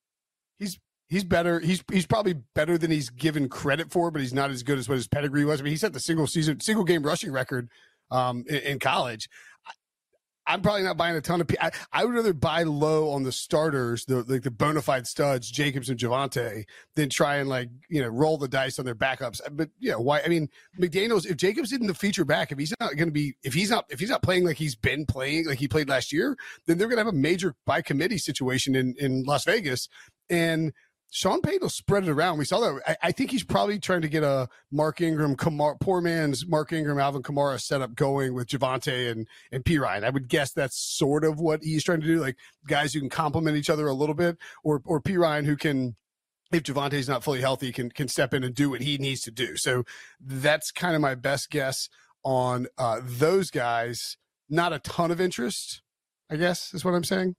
He's 0.59 0.78
he's 1.09 1.25
better. 1.25 1.59
He's 1.59 1.82
he's 1.90 2.06
probably 2.06 2.35
better 2.54 2.76
than 2.76 2.90
he's 2.90 3.09
given 3.09 3.49
credit 3.49 3.90
for, 3.90 4.11
but 4.11 4.21
he's 4.21 4.35
not 4.35 4.50
as 4.50 4.62
good 4.62 4.78
as 4.78 4.88
what 4.88 4.97
his 4.97 5.09
pedigree 5.09 5.47
was. 5.47 5.61
I 5.61 5.64
mean, 5.64 5.71
he 5.71 5.78
set 5.78 5.94
the 5.94 6.00
single 6.00 6.26
season, 6.26 6.61
single 6.61 6.85
game 6.85 7.02
rushing 7.02 7.32
record 7.32 7.71
um, 8.11 8.44
in, 8.47 8.56
in, 8.56 8.78
college. 8.78 9.26
I'm 10.52 10.61
probably 10.61 10.82
not 10.82 10.99
buying 10.99 11.16
a 11.16 11.21
ton 11.23 11.40
of. 11.40 11.49
I, 11.92 12.04
would 12.04 12.14
rather 12.14 12.35
buy 12.35 12.64
low 12.64 13.11
on 13.12 13.23
the 13.23 13.32
starters, 13.32 14.04
the 14.04 14.23
like 14.25 14.42
the 14.42 14.50
bona 14.50 14.82
fide 14.82 15.06
studs, 15.06 15.50
Jacobs 15.50 15.88
and 15.88 15.99
Javonte, 15.99 16.66
than 16.94 17.09
try 17.09 17.37
and 17.37 17.49
like 17.49 17.71
you 17.88 18.02
know 18.02 18.09
roll 18.09 18.37
the 18.37 18.49
dice 18.49 18.78
on 18.78 18.85
their 18.85 18.94
backups. 18.94 19.40
Uh, 19.40 19.49
but 19.50 19.71
yeah, 19.80 19.94
why? 19.94 20.21
I 20.21 20.28
mean, 20.28 20.50
McDaniel's. 20.78 21.25
If 21.25 21.38
Jacobs 21.38 21.73
isn't 21.73 21.87
the 21.87 21.94
feature 21.94 22.26
back, 22.26 22.52
if 22.52 22.59
he's 22.59 22.75
not 22.78 22.97
going 22.97 23.09
to 23.09 23.12
be, 23.12 23.35
if 23.42 23.54
he's 23.54 23.71
not, 23.71 23.87
if 23.88 23.99
he's 23.99 24.11
not 24.11 24.23
playing 24.23 24.44
like 24.44 24.59
he's 24.59 24.75
been 24.75 25.06
playing, 25.06 25.47
like 25.47 25.59
he 25.59 25.68
played 25.68 25.88
last 25.88 26.12
year, 26.12 26.37
then 26.66 26.76
they're 26.76 26.88
going 26.88 26.99
to 26.99 27.04
have 27.04 27.14
a 27.14 27.16
major 27.16 27.54
by 27.64 27.80
committee 27.80 28.18
situation 28.18 28.75
in 28.75 28.94
in 28.99 29.23
Las 29.23 29.47
Vegas, 29.47 29.88
and 30.28 30.75
Sean 31.14 31.42
Payton 31.42 31.61
will 31.61 31.69
spread 31.69 32.04
it 32.04 32.09
around. 32.09 32.38
We 32.38 32.47
saw 32.47 32.61
that. 32.61 32.81
I, 32.87 33.09
I, 33.09 33.12
think 33.12 33.31
he's 33.31 33.45
probably 33.45 33.78
trying 33.78 34.00
to 34.00 34.09
get 34.09 34.23
a 34.23 34.49
Mark 34.71 35.02
Ingram, 35.02 35.37
poor 35.37 36.00
man's 36.00 36.47
Mark 36.47 36.73
Ingram, 36.73 36.99
Alvin 36.99 37.23
Kamara 37.23 37.61
setup 37.61 37.95
going 37.95 38.33
with 38.33 38.49
Javonte 38.49 39.12
and 39.12 39.28
and 39.52 39.62
Perine. 39.62 40.04
I 40.04 40.11
would 40.11 40.26
guess 40.26 40.52
that's 40.52 40.78
sort 40.78 41.25
of 41.25 41.38
what 41.38 41.62
he's 41.62 41.85
trying 41.85 42.00
to 42.00 42.07
do. 42.07 42.19
Like 42.19 42.38
guys 42.66 42.95
who 42.95 43.00
can 43.00 43.11
complement 43.11 43.59
each 43.59 43.69
other 43.69 43.88
a 43.88 43.92
little 43.92 44.14
bit, 44.14 44.38
or 44.64 44.81
or 44.87 45.02
Perine 45.02 45.45
who 45.45 45.54
can, 45.54 45.97
if 46.50 46.62
Javonte's 46.62 47.11
not 47.11 47.23
fully 47.23 47.42
healthy, 47.42 47.73
can 47.73 47.90
can 47.90 48.09
step 48.09 48.33
in 48.33 48.42
and 48.42 48.54
do 48.54 48.71
what 48.71 48.81
he 48.81 48.97
needs 48.97 49.21
to 49.23 49.31
do. 49.31 49.54
So 49.59 49.85
that's 50.19 50.71
kind 50.71 50.95
of 50.95 51.02
my 51.02 51.14
best 51.14 51.50
guess 51.50 51.90
on 52.25 52.69
uh, 52.78 53.02
those 53.04 53.50
guys. 53.50 54.16
Not 54.49 54.73
a 54.73 54.78
ton 54.78 55.11
of 55.11 55.21
interest, 55.21 55.83
I 56.31 56.37
guess, 56.37 56.73
is 56.73 56.87
what 56.87 56.95
I'm 56.95 57.04
saying. 57.04 57.37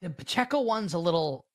the 0.00 0.10
Pacheco 0.10 0.60
one's 0.60 0.94
a 0.94 0.98
little 0.98 1.46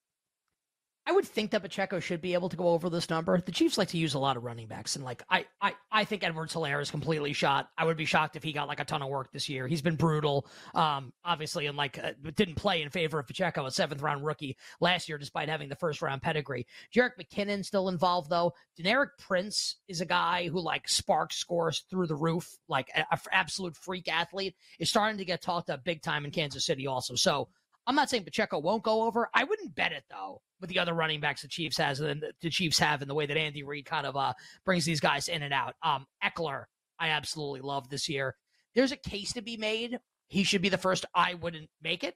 I 1.10 1.12
would 1.12 1.26
think 1.26 1.50
that 1.52 1.64
Pacheco 1.64 2.00
should 2.00 2.22
be 2.22 2.36
able 2.36 2.50
to 2.50 2.56
go 2.56 2.70
over 2.70 2.88
this 2.88 3.10
number. 3.10 3.42
The 3.42 3.52
Chiefs 3.52 3.80
like 3.80 3.88
to 3.90 3.98
use 3.98 4.14
a 4.14 4.20
lot 4.20 4.38
of 4.38 4.44
running 4.44 4.68
backs, 4.68 4.96
and 4.96 5.04
like 5.04 5.24
I, 5.28 5.48
I, 5.60 5.74
I 5.92 6.04
think 6.04 6.24
Edwards 6.24 6.54
Helaire 6.54 6.80
is 6.84 6.92
completely 6.92 7.34
shot. 7.34 7.72
I 7.76 7.86
would 7.86 7.98
be 7.98 8.06
shocked 8.06 8.36
if 8.36 8.44
he 8.44 8.54
got 8.54 8.68
like 8.68 8.80
a 8.80 8.86
ton 8.86 9.02
of 9.02 9.10
work 9.10 9.32
this 9.32 9.50
year. 9.50 9.66
He's 9.68 9.82
been 9.82 9.96
brutal, 9.96 10.46
um, 10.76 11.12
obviously, 11.26 11.66
and 11.66 11.76
like 11.76 11.98
uh, 11.98 12.12
didn't 12.36 12.56
play 12.56 12.84
in 12.84 12.92
favor 12.92 13.18
of 13.18 13.26
Pacheco, 13.26 13.66
a 13.66 13.72
seventh 13.72 14.04
round 14.04 14.24
rookie 14.24 14.56
last 14.82 15.10
year, 15.10 15.18
despite 15.18 15.50
having 15.50 15.68
the 15.68 15.76
first 15.76 16.04
round 16.04 16.22
pedigree. 16.22 16.68
Jerick 16.96 17.14
McKinnon 17.20 17.66
still 17.66 17.90
involved 17.90 18.30
though. 18.30 18.54
Deneric 18.80 19.10
Prince 19.18 19.78
is 19.88 20.02
a 20.02 20.06
guy 20.06 20.48
who 20.48 20.60
like 20.62 20.86
SPARQ 20.86 21.32
scores 21.32 21.86
through 21.90 22.06
the 22.06 22.16
roof, 22.16 22.56
like 22.68 22.92
an 22.94 23.06
absolute 23.32 23.76
freak 23.76 24.08
athlete. 24.08 24.54
Is 24.78 24.92
starting 24.92 25.18
to 25.18 25.26
get 25.26 25.42
talked 25.42 25.72
up 25.72 25.84
big 25.84 26.04
time 26.04 26.24
in 26.24 26.30
Kansas 26.30 26.68
City 26.68 26.86
also. 26.86 27.16
So 27.16 27.48
I'm 27.90 27.96
not 27.96 28.08
saying 28.08 28.24
Pacheco 28.24 28.60
won't 28.60 28.84
go 28.84 29.02
over. 29.02 29.32
I 29.34 29.44
wouldn't 29.44 29.74
bet 29.74 29.94
it 29.94 30.04
though 30.12 30.44
with 30.62 30.70
the 30.70 30.78
other 30.78 30.94
running 30.94 31.22
backs 31.22 31.42
the 31.42 31.48
Chiefs 31.48 31.80
has 31.80 32.00
and 32.00 32.24
the 32.40 32.50
Chiefs 32.52 32.78
have 32.78 33.02
and 33.02 33.10
the 33.10 33.16
way 33.16 33.26
that 33.26 33.36
Andy 33.36 33.64
Reid 33.64 33.86
kind 33.86 34.06
of 34.06 34.16
uh, 34.16 34.34
brings 34.64 34.86
these 34.86 35.00
guys 35.00 35.28
in 35.28 35.42
and 35.42 35.52
out. 35.52 35.74
Um, 35.82 36.06
Ekeler, 36.24 36.66
I 37.00 37.10
absolutely 37.10 37.62
love 37.62 37.90
this 37.90 38.08
year. 38.08 38.36
There's 38.76 38.92
a 38.92 38.96
case 38.96 39.34
to 39.34 39.42
be 39.42 39.58
made. 39.58 39.98
He 40.28 40.44
should 40.44 40.62
be 40.62 40.70
the 40.70 40.78
first. 40.78 41.08
I 41.16 41.34
wouldn't 41.34 41.68
make 41.82 42.04
it 42.04 42.14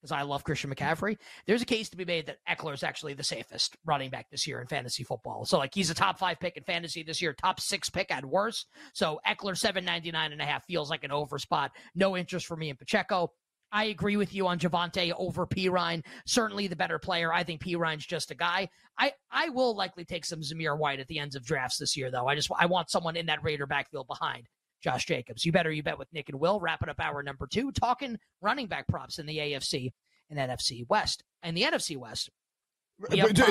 because 0.00 0.10
I 0.10 0.22
love 0.22 0.42
Christian 0.42 0.74
McCaffrey. 0.74 1.16
There's 1.46 1.62
a 1.62 1.66
case 1.66 1.88
to 1.90 1.96
be 1.96 2.04
made 2.04 2.26
that 2.26 2.38
Ekeler 2.48 2.74
is 2.74 2.82
actually 2.82 3.14
the 3.14 3.22
safest 3.22 3.76
running 3.84 4.10
back 4.10 4.28
this 4.30 4.48
year 4.48 4.60
in 4.60 4.66
fantasy 4.66 5.04
football. 5.04 5.44
So 5.44 5.58
like 5.58 5.76
he's 5.76 5.90
a 5.90 5.94
top 5.94 6.18
five 6.18 6.40
pick 6.40 6.56
in 6.56 6.64
fantasy 6.64 7.04
this 7.04 7.22
year, 7.22 7.34
top 7.34 7.60
six 7.60 7.88
pick 7.88 8.10
at 8.10 8.24
worst. 8.24 8.66
So 8.94 9.20
Ekeler 9.24 9.56
799 9.56 10.32
and 10.32 10.42
a 10.42 10.44
half 10.44 10.64
feels 10.64 10.90
like 10.90 11.04
an 11.04 11.12
over 11.12 11.38
spot. 11.38 11.70
No 11.94 12.16
interest 12.16 12.46
for 12.46 12.56
me 12.56 12.70
in 12.70 12.76
Pacheco. 12.76 13.30
I 13.72 13.84
agree 13.84 14.16
with 14.16 14.34
you 14.34 14.46
on 14.46 14.58
Javonte 14.58 15.12
over 15.16 15.46
Perine. 15.46 16.04
Certainly 16.26 16.68
the 16.68 16.76
better 16.76 16.98
player. 16.98 17.32
I 17.32 17.44
think 17.44 17.62
Perine's 17.62 18.06
just 18.06 18.30
a 18.30 18.34
guy. 18.34 18.68
I, 18.98 19.12
I 19.30 19.50
will 19.50 19.76
likely 19.76 20.04
take 20.04 20.24
some 20.24 20.40
Zamir 20.40 20.76
White 20.76 21.00
at 21.00 21.06
the 21.08 21.18
ends 21.18 21.36
of 21.36 21.44
drafts 21.44 21.78
this 21.78 21.96
year, 21.96 22.10
though. 22.10 22.26
I 22.26 22.34
just 22.34 22.50
I 22.58 22.66
want 22.66 22.90
someone 22.90 23.16
in 23.16 23.26
that 23.26 23.42
Raider 23.42 23.66
backfield 23.66 24.06
behind 24.06 24.46
Josh 24.82 25.06
Jacobs. 25.06 25.44
You 25.44 25.52
better 25.52 25.70
you 25.70 25.82
bet 25.82 25.98
with 25.98 26.12
Nick 26.12 26.28
and 26.28 26.40
Will. 26.40 26.60
Wrapping 26.60 26.88
up 26.88 27.00
hour 27.00 27.22
number 27.22 27.46
two, 27.46 27.72
talking 27.72 28.18
running 28.40 28.66
back 28.66 28.86
props 28.88 29.18
in 29.18 29.26
the 29.26 29.38
AFC 29.38 29.92
and 30.30 30.38
NFC 30.38 30.86
West. 30.88 31.22
And 31.42 31.56
the 31.56 31.62
NFC 31.62 31.96
West. 31.96 32.30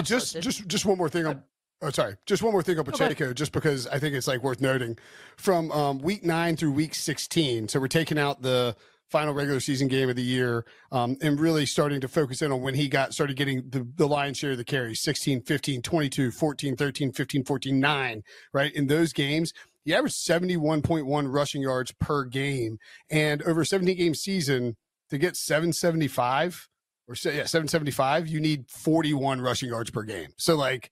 just 0.02 0.42
just 0.42 0.68
just 0.68 0.86
one 0.86 0.98
more 0.98 1.10
thing 1.10 1.26
on 1.26 1.44
Oh, 1.80 1.92
sorry. 1.92 2.16
Just 2.26 2.42
one 2.42 2.54
more 2.54 2.64
thing 2.64 2.80
on 2.80 2.86
Pacheco, 2.86 3.26
okay. 3.26 3.34
just 3.34 3.52
because 3.52 3.86
I 3.86 4.00
think 4.00 4.16
it's 4.16 4.28
like 4.28 4.42
worth 4.42 4.62
noting. 4.62 4.98
From 5.38 5.72
um, 5.72 6.00
week 6.00 6.26
nine 6.26 6.56
through 6.56 6.72
week 6.72 6.96
sixteen, 6.96 7.68
so 7.68 7.80
we're 7.80 7.88
taking 7.88 8.18
out 8.18 8.42
the 8.42 8.76
final 9.10 9.34
regular 9.34 9.60
season 9.60 9.88
game 9.88 10.10
of 10.10 10.16
the 10.16 10.24
year 10.24 10.66
um, 10.92 11.18
and 11.22 11.40
really 11.40 11.66
starting 11.66 12.02
to 12.02 12.08
focus 12.08 12.42
in 12.42 12.52
on 12.52 12.62
when 12.62 12.76
he 12.76 12.88
got 12.88 13.14
started 13.14 13.36
getting 13.36 13.70
the, 13.70 13.88
the 13.96 14.08
lion's 14.08 14.38
share 14.38 14.52
of 14.52 14.58
the 14.58 14.64
carries 14.64 15.02
16 15.02 15.42
15 15.42 15.82
22 15.82 16.32
14 16.32 16.76
13 16.76 17.12
15 17.12 17.44
14 17.44 17.80
9 17.80 18.24
right? 18.54 18.74
In 18.74 18.88
those 18.88 19.14
games 19.14 19.54
he 19.86 19.94
averaged 19.94 20.16
71.1 20.16 21.34
rushing 21.34 21.62
yards 21.62 21.94
per 22.00 22.26
game 22.26 22.78
and 23.10 23.42
over 23.44 23.62
a 23.62 23.66
17 23.66 23.96
game 23.96 24.16
season 24.16 24.76
to 25.10 25.18
get 25.18 25.38
775 25.38 26.68
or 27.08 27.16
yeah 27.24 27.46
775 27.46 28.28
you 28.28 28.42
need 28.42 28.70
41 28.70 29.42
rushing 29.42 29.70
yards 29.70 29.90
per 29.90 30.04
game. 30.04 30.30
So 30.38 30.56
like 30.56 30.92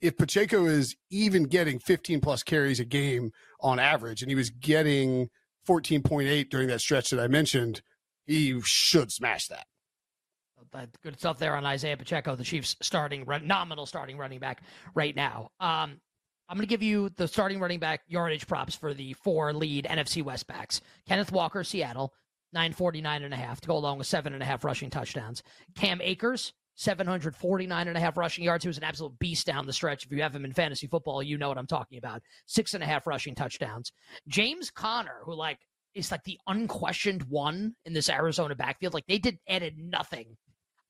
if 0.00 0.18
Pacheco 0.18 0.66
is 0.66 0.96
even 1.10 1.44
getting 1.44 1.78
15 1.78 2.20
plus 2.20 2.42
carries 2.42 2.80
a 2.80 2.84
game 2.84 3.30
on 3.60 3.78
average 3.78 4.20
and 4.20 4.30
he 4.30 4.34
was 4.34 4.50
getting 4.50 5.30
14.8 5.66 6.50
during 6.50 6.68
that 6.68 6.80
stretch 6.80 7.10
that 7.10 7.20
I 7.20 7.28
mentioned, 7.28 7.82
he 8.26 8.60
should 8.62 9.12
smash 9.12 9.48
that. 9.48 9.66
Good 11.02 11.18
stuff 11.18 11.38
there 11.38 11.56
on 11.56 11.64
Isaiah 11.64 11.96
Pacheco, 11.96 12.34
the 12.34 12.42
Chiefs' 12.42 12.74
starting 12.82 13.24
nominal 13.44 13.86
starting 13.86 14.18
running 14.18 14.40
back 14.40 14.62
right 14.94 15.14
now. 15.14 15.50
Um, 15.60 16.00
I'm 16.48 16.56
going 16.56 16.66
to 16.66 16.70
give 16.70 16.82
you 16.82 17.10
the 17.10 17.28
starting 17.28 17.60
running 17.60 17.78
back 17.78 18.02
yardage 18.08 18.46
props 18.46 18.74
for 18.74 18.92
the 18.92 19.12
four 19.14 19.52
lead 19.52 19.86
NFC 19.88 20.22
West 20.22 20.46
backs. 20.46 20.80
Kenneth 21.06 21.32
Walker, 21.32 21.62
Seattle, 21.62 22.12
949 22.52 23.22
and 23.22 23.34
a 23.34 23.36
half 23.36 23.60
to 23.60 23.68
go 23.68 23.76
along 23.76 23.98
with 23.98 24.06
seven 24.06 24.32
and 24.32 24.42
a 24.42 24.46
half 24.46 24.64
rushing 24.64 24.90
touchdowns. 24.90 25.42
Cam 25.76 26.00
Akers, 26.00 26.52
749 26.76 27.88
and 27.88 27.96
a 27.96 28.00
half 28.00 28.16
rushing 28.16 28.44
yards. 28.44 28.64
He 28.64 28.68
was 28.68 28.78
an 28.78 28.84
absolute 28.84 29.18
beast 29.18 29.46
down 29.46 29.66
the 29.66 29.72
stretch. 29.72 30.04
If 30.04 30.12
you 30.12 30.22
have 30.22 30.34
him 30.34 30.44
in 30.44 30.52
fantasy 30.52 30.86
football, 30.86 31.22
you 31.22 31.38
know 31.38 31.48
what 31.48 31.58
I'm 31.58 31.66
talking 31.66 31.98
about. 31.98 32.22
Six 32.46 32.74
and 32.74 32.82
a 32.82 32.86
half 32.86 33.06
rushing 33.06 33.34
touchdowns. 33.34 33.92
James 34.28 34.70
Conner, 34.70 35.20
who 35.24 35.34
like 35.34 35.58
is 35.94 36.10
like 36.10 36.24
the 36.24 36.38
unquestioned 36.46 37.22
one 37.24 37.74
in 37.84 37.92
this 37.92 38.10
Arizona 38.10 38.54
backfield. 38.54 38.94
Like 38.94 39.06
they 39.06 39.18
did 39.18 39.38
added 39.48 39.74
nothing. 39.78 40.36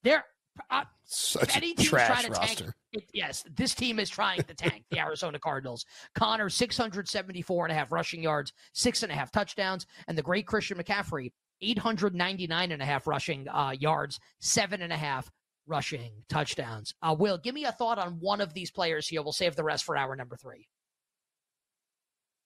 They're 0.03 0.25
uh, 0.71 0.85
such 1.05 1.57
any 1.57 1.73
a 1.73 1.75
trash 1.75 2.29
roster. 2.29 2.65
Tank, 2.65 2.75
it, 2.93 3.05
yes, 3.13 3.45
this 3.57 3.75
team 3.75 3.99
is 3.99 4.09
trying 4.09 4.43
to 4.43 4.55
tank 4.55 4.85
the 4.91 4.99
Arizona 5.01 5.39
Cardinals. 5.39 5.85
Conner, 6.15 6.49
674 6.49 7.65
and 7.67 7.73
a 7.73 7.75
half 7.75 7.93
rushing 7.93 8.23
yards, 8.23 8.53
six 8.73 9.03
and 9.03 9.11
a 9.11 9.15
half 9.15 9.31
touchdowns, 9.33 9.87
and 10.09 10.17
the 10.17 10.23
great 10.23 10.47
Christian 10.47 10.79
McCaffrey, 10.79 11.33
899 11.61 12.73
and 12.73 12.83
a 12.83 12.85
half 12.85 13.07
rushing 13.07 13.49
uh, 13.49 13.75
yards, 13.79 14.21
seven 14.41 14.83
and 14.83 14.93
a 14.93 14.97
half 14.97 15.31
rushing 15.67 16.13
touchdowns. 16.29 16.95
Uh, 17.03 17.15
Will, 17.19 17.39
give 17.39 17.55
me 17.55 17.65
a 17.65 17.73
thought 17.73 17.99
on 17.99 18.19
one 18.21 18.41
of 18.41 18.55
these 18.55 18.71
players 18.71 19.09
here. 19.09 19.23
We'll 19.23 19.33
save 19.33 19.57
the 19.57 19.65
rest 19.65 19.85
for 19.85 19.97
hour 19.97 20.15
number 20.17 20.37
three. 20.37 20.69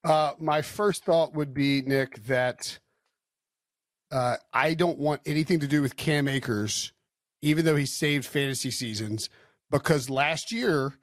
Uh, 0.05 0.33
my 0.39 0.63
first 0.63 1.05
thought 1.05 1.35
would 1.35 1.53
be, 1.53 1.83
Nick, 1.83 2.25
that 2.25 2.79
uh, 4.11 4.37
I 4.53 4.75
don't 4.75 4.99
want 4.99 5.23
anything 5.27 5.61
to 5.61 5.67
do 5.67 5.83
with 5.83 5.97
Cam 5.97 6.29
Akers, 6.29 6.93
even 7.43 7.65
though 7.65 7.77
he 7.77 7.87
saved 7.87 8.25
fantasy 8.25 8.71
seasons, 8.71 9.29
because 9.71 10.09
last 10.09 10.53
year 10.53 10.95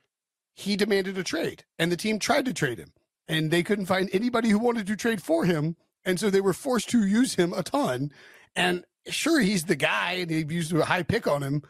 he 0.54 0.76
demanded 0.76 1.18
a 1.18 1.24
trade 1.24 1.66
and 1.78 1.92
the 1.92 1.98
team 1.98 2.18
tried 2.18 2.46
to 2.46 2.54
trade 2.54 2.80
him 2.80 2.94
and 3.28 3.52
they 3.52 3.64
couldn't 3.64 3.86
find 3.88 4.10
anybody 4.14 4.50
who 4.50 4.60
wanted 4.60 4.88
to 4.88 4.96
trade 4.96 5.22
for 5.22 5.46
him. 5.46 5.76
And 6.04 6.20
so 6.20 6.30
they 6.30 6.42
were 6.42 6.54
forced 6.54 6.90
to 6.92 7.06
use 7.06 7.36
him 7.36 7.52
a 7.54 7.64
ton. 7.64 8.12
And 8.56 8.86
sure, 9.08 9.40
he's 9.40 9.66
the 9.66 9.76
guy 9.76 10.14
and 10.14 10.30
they've 10.30 10.52
used 10.52 10.74
a 10.74 10.86
high 10.86 11.04
pick 11.04 11.28
on 11.28 11.44
him, 11.44 11.64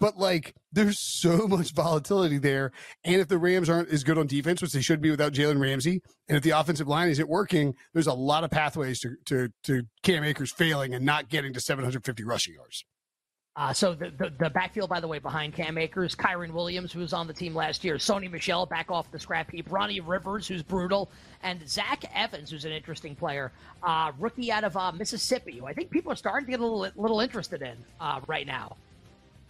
but 0.00 0.18
like 0.18 0.54
there's 0.72 0.98
so 1.00 1.46
much 1.48 1.72
volatility 1.72 2.38
there. 2.38 2.72
And 3.04 3.16
if 3.16 3.28
the 3.28 3.38
Rams 3.38 3.68
aren't 3.68 3.90
as 3.90 4.04
good 4.04 4.18
on 4.18 4.26
defense, 4.26 4.62
which 4.62 4.72
they 4.72 4.80
should 4.80 5.00
be 5.00 5.10
without 5.10 5.32
Jalen 5.32 5.60
Ramsey, 5.60 6.00
and 6.28 6.36
if 6.36 6.42
the 6.42 6.50
offensive 6.50 6.88
line 6.88 7.08
isn't 7.10 7.28
working, 7.28 7.74
there's 7.92 8.06
a 8.06 8.14
lot 8.14 8.44
of 8.44 8.50
pathways 8.50 9.00
to 9.00 9.16
to, 9.26 9.48
to 9.64 9.82
Cam 10.02 10.24
Akers 10.24 10.52
failing 10.52 10.94
and 10.94 11.04
not 11.04 11.28
getting 11.28 11.52
to 11.52 11.60
750 11.60 12.24
rushing 12.24 12.54
yards. 12.54 12.84
Uh, 13.56 13.72
so 13.72 13.94
the, 13.94 14.10
the, 14.10 14.32
the 14.36 14.50
backfield, 14.50 14.90
by 14.90 14.98
the 14.98 15.06
way, 15.06 15.20
behind 15.20 15.54
Cam 15.54 15.78
Akers, 15.78 16.16
Kyren 16.16 16.50
Williams, 16.50 16.92
who 16.92 16.98
was 16.98 17.12
on 17.12 17.28
the 17.28 17.32
team 17.32 17.54
last 17.54 17.84
year, 17.84 17.96
Sony 17.96 18.28
Michel 18.28 18.66
back 18.66 18.90
off 18.90 19.08
the 19.12 19.18
scrap 19.18 19.48
heap, 19.52 19.70
Ronnie 19.70 20.00
Rivers, 20.00 20.48
who's 20.48 20.62
brutal, 20.62 21.08
and 21.40 21.66
Zach 21.68 22.04
Evans, 22.12 22.50
who's 22.50 22.64
an 22.64 22.72
interesting 22.72 23.14
player, 23.14 23.52
uh, 23.84 24.10
rookie 24.18 24.50
out 24.50 24.64
of 24.64 24.76
uh, 24.76 24.90
Mississippi, 24.90 25.60
who 25.60 25.66
I 25.66 25.72
think 25.72 25.90
people 25.90 26.10
are 26.10 26.16
starting 26.16 26.46
to 26.46 26.50
get 26.50 26.58
a 26.58 26.66
little 26.66 26.90
little 27.00 27.20
interested 27.20 27.62
in 27.62 27.76
uh, 28.00 28.20
right 28.26 28.46
now. 28.46 28.76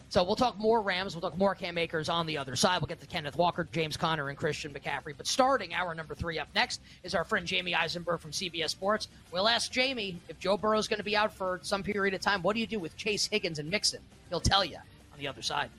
So 0.08 0.22
we'll 0.22 0.36
talk 0.36 0.58
more 0.58 0.80
Rams. 0.80 1.14
We'll 1.14 1.28
talk 1.28 1.36
more 1.36 1.54
Cam 1.54 1.76
Akers 1.76 2.08
on 2.08 2.26
the 2.26 2.38
other 2.38 2.54
side. 2.54 2.80
We'll 2.80 2.86
get 2.86 3.00
to 3.00 3.06
Kenneth 3.06 3.36
Walker, 3.36 3.68
James 3.72 3.96
Conner, 3.96 4.28
and 4.28 4.38
Christian 4.38 4.72
McCaffrey. 4.72 5.14
But 5.16 5.26
starting 5.26 5.74
hour 5.74 5.94
number 5.94 6.14
three 6.14 6.38
up 6.38 6.48
next 6.54 6.80
is 7.02 7.14
our 7.14 7.24
friend 7.24 7.46
Jamey 7.46 7.74
Eisenberg 7.76 8.20
from 8.20 8.30
CBS 8.30 8.70
Sports. 8.70 9.08
We'll 9.32 9.48
ask 9.48 9.72
Jamie 9.72 10.20
if 10.28 10.38
Joe 10.38 10.56
Burrow 10.56 10.78
is 10.78 10.86
going 10.86 10.98
to 10.98 11.04
be 11.04 11.16
out 11.16 11.32
for 11.32 11.58
some 11.62 11.82
period 11.82 12.14
of 12.14 12.20
time. 12.20 12.42
What 12.42 12.54
do 12.54 12.60
you 12.60 12.66
do 12.66 12.78
with 12.78 12.96
Chase 12.96 13.26
Higgins 13.26 13.58
and 13.58 13.68
Mixon? 13.70 14.00
He'll 14.28 14.40
tell 14.40 14.64
you 14.64 14.76
on 14.76 15.18
the 15.18 15.26
other 15.26 15.42
side. 15.42 15.70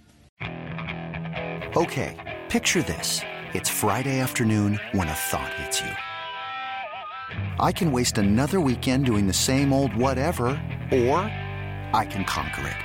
Okay, 1.75 2.41
picture 2.49 2.81
this. 2.81 3.21
It's 3.53 3.69
Friday 3.69 4.19
afternoon 4.19 4.79
when 4.91 5.07
a 5.07 5.13
thought 5.13 5.53
hits 5.53 5.81
you. 5.81 5.91
I 7.59 7.71
can 7.71 7.91
waste 7.91 8.17
another 8.17 8.59
weekend 8.59 9.05
doing 9.05 9.27
the 9.27 9.33
same 9.33 9.71
old 9.71 9.95
whatever, 9.95 10.47
or 10.91 11.19
I 11.93 12.07
can 12.09 12.25
conquer 12.25 12.67
it. 12.67 12.84